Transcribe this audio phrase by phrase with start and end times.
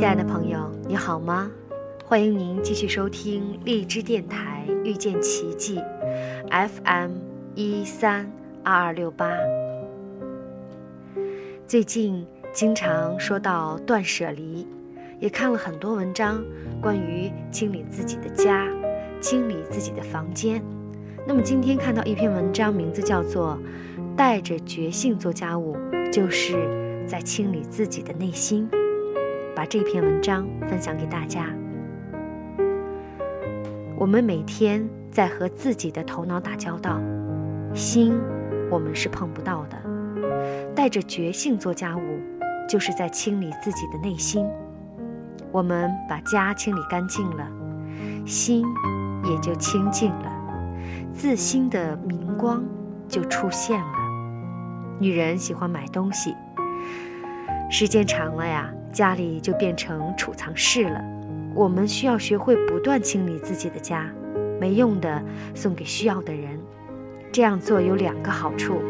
[0.00, 0.58] 亲爱的朋友，
[0.88, 1.50] 你好吗？
[2.06, 5.78] 欢迎您继续收听荔枝电台遇见奇迹
[6.50, 7.10] ，FM
[7.54, 8.26] 一三
[8.64, 9.30] 二二六八。
[11.66, 14.66] 最近经常说到断舍离，
[15.18, 16.42] 也看了很多文章
[16.80, 18.66] 关于清理自己的家、
[19.20, 20.62] 清理自己的房间。
[21.28, 23.58] 那么今天看到一篇文章，名字叫做
[24.16, 25.76] 《带着觉性做家务》，
[26.10, 26.56] 就是
[27.06, 28.66] 在清理自己的内心。
[29.60, 31.44] 把这篇文章分享给大家。
[33.94, 36.98] 我们每天在和自己的头脑打交道，
[37.74, 38.18] 心
[38.70, 39.76] 我们是碰不到的。
[40.74, 42.00] 带着觉性做家务，
[42.66, 44.48] 就是在清理自己的内心。
[45.52, 47.46] 我们把家清理干净了，
[48.24, 48.64] 心
[49.24, 50.32] 也就清净了，
[51.14, 52.64] 自心的明光
[53.06, 53.92] 就出现了。
[54.98, 56.34] 女人喜欢买东西，
[57.70, 58.70] 时间长了呀。
[58.92, 61.00] 家里就变成储藏室了。
[61.54, 64.10] 我们需要学会不断清理自己的家，
[64.60, 65.22] 没用的
[65.54, 66.58] 送给需要的人。
[67.30, 68.82] 这样做有两个好处：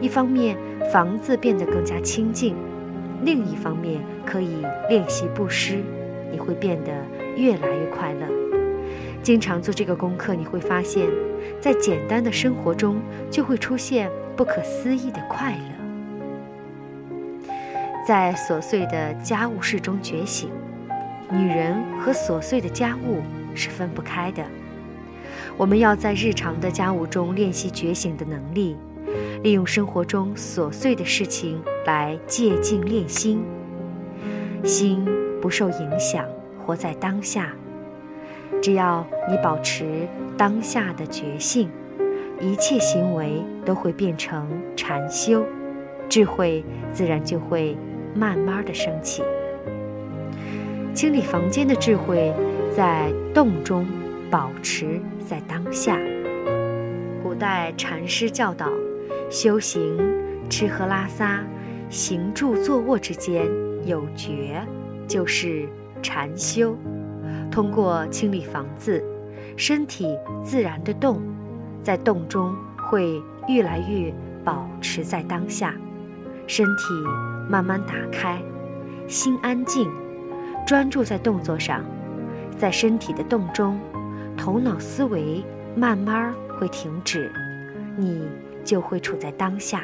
[0.00, 0.56] 一方面
[0.92, 2.54] 房子变得更加清净；
[3.24, 5.82] 另一方面可以练习布施，
[6.30, 6.92] 你会变得
[7.36, 8.28] 越来越快乐。
[9.24, 11.08] 经常做这个功课，你会发现，
[11.60, 15.81] 在简单的生活中就会出现不可思议的快乐。
[18.04, 20.50] 在琐碎的家务事中觉醒，
[21.30, 23.22] 女人和琐碎的家务
[23.54, 24.44] 是分不开的。
[25.56, 28.76] 我们要在日常的家务中练习觉醒的能力，
[29.44, 33.40] 利用生活中琐碎的事情来借镜练心。
[34.64, 35.06] 心
[35.40, 36.26] 不受影响，
[36.66, 37.52] 活在当下。
[38.60, 41.70] 只要你保持当下的觉性，
[42.40, 45.44] 一切行为都会变成禅修，
[46.08, 47.76] 智慧自然就会。
[48.14, 49.22] 慢慢的升起。
[50.94, 52.32] 清理房间的智慧，
[52.76, 53.86] 在动中
[54.30, 55.98] 保持在当下。
[57.22, 58.70] 古代禅师教导，
[59.30, 59.96] 修行
[60.50, 61.42] 吃喝拉撒、
[61.88, 63.46] 行住坐卧之间
[63.86, 64.60] 有觉，
[65.08, 65.66] 就是
[66.02, 66.76] 禅修。
[67.50, 69.02] 通过清理房子，
[69.56, 70.06] 身体
[70.44, 71.22] 自然的动，
[71.82, 72.54] 在动中
[72.90, 74.12] 会越来越
[74.44, 75.74] 保持在当下。
[76.46, 76.82] 身体
[77.52, 78.42] 慢慢打开，
[79.06, 79.86] 心安静，
[80.66, 81.84] 专注在动作上，
[82.56, 83.78] 在身体的动中，
[84.38, 85.44] 头脑思维
[85.76, 87.30] 慢慢会停止，
[87.94, 88.26] 你
[88.64, 89.82] 就会处在当下。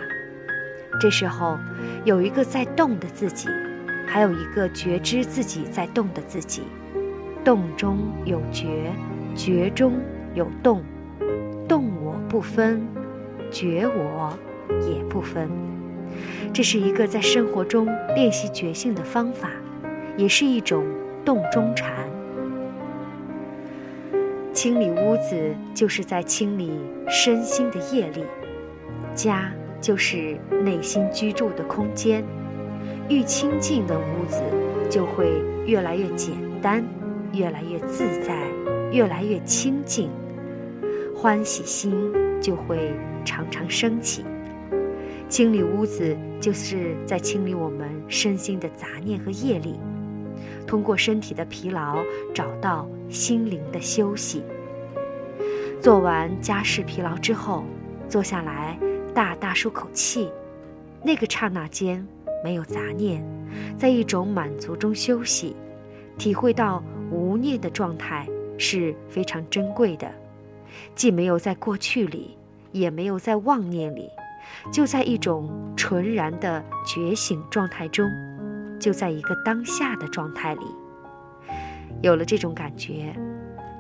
[0.99, 1.59] 这时候，
[2.07, 3.51] 有一个在动的自己，
[4.07, 6.63] 还有一个觉知自己在动的自己。
[7.45, 8.91] 动中有觉，
[9.35, 10.01] 觉中
[10.33, 10.83] 有动，
[11.69, 12.81] 动我不分，
[13.51, 14.33] 觉我
[14.91, 15.51] 也不分。
[16.53, 19.51] 这是一个在生活中练习觉性的方法，
[20.17, 20.85] 也是一种
[21.25, 22.09] 动中禅。
[24.53, 26.73] 清理屋子，就是在清理
[27.09, 28.23] 身心的业力；
[29.15, 32.25] 家就是内心居住的空间。
[33.09, 34.43] 愈清净的屋子，
[34.91, 35.31] 就会
[35.65, 36.85] 越来越简单，
[37.33, 38.43] 越来越自在，
[38.91, 40.11] 越来越清净，
[41.15, 42.93] 欢喜心就会
[43.25, 44.25] 常常升起。
[45.29, 49.75] 清理屋子，就是在清理我们身心的杂念和业力，
[50.67, 51.99] 通过身体的疲劳
[52.35, 54.43] 找到心灵的休息。
[55.83, 57.63] 做完家事疲劳之后，
[58.09, 58.79] 坐下来
[59.15, 60.31] 大大舒口气，
[61.05, 62.05] 那个刹那间
[62.43, 63.23] 没有杂念，
[63.77, 65.55] 在一种满足中休息，
[66.17, 70.11] 体会到无念的状态是非常珍贵的，
[70.95, 72.35] 既没有在过去里，
[72.73, 74.09] 也没有在妄念里。
[74.73, 78.11] 就在一种纯然的觉醒状态中，
[78.79, 80.67] 就在一个当下的状态里，
[82.03, 83.15] 有了这种感觉，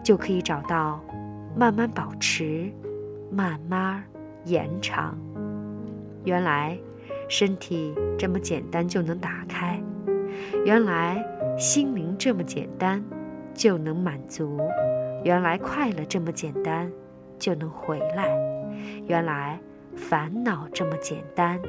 [0.02, 1.04] 就可以找到
[1.56, 2.72] 慢慢保持、
[3.30, 4.02] 慢慢
[4.44, 5.18] 延长。
[6.24, 6.78] 原来
[7.28, 9.80] 身体这么简单就能打开，
[10.64, 11.24] 原来
[11.58, 13.02] 心灵这么简单
[13.54, 14.58] 就能满足，
[15.24, 16.90] 原来快乐这么简单
[17.38, 18.28] 就能回来，
[19.06, 19.58] 原来。
[19.98, 21.60] 烦恼这么简单，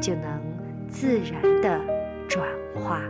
[0.00, 0.40] 就能
[0.88, 1.80] 自然的
[2.28, 3.02] 转化。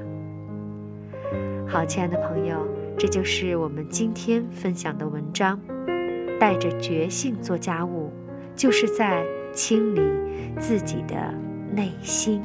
[1.69, 2.67] 好，亲爱的朋友，
[2.97, 5.61] 这就是我们今天分享的文章。
[6.41, 8.11] 带着觉性做家务，
[8.55, 10.01] 就是在清理
[10.59, 11.15] 自己的
[11.73, 12.43] 内心。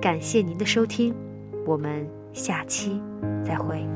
[0.00, 1.14] 感谢您的收听，
[1.64, 3.00] 我们下期
[3.44, 3.86] 再会。